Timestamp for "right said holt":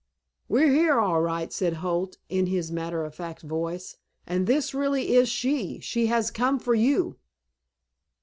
1.21-2.17